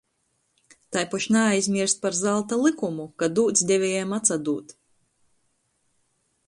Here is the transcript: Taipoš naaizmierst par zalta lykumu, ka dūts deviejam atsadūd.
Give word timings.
Taipoš 0.95 1.27
naaizmierst 1.35 2.01
par 2.05 2.17
zalta 2.21 2.59
lykumu, 2.63 3.05
ka 3.23 3.31
dūts 3.39 3.67
deviejam 3.73 4.19
atsadūd. 4.19 4.77